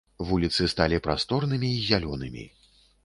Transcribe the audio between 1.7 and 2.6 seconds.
й зялёнымі.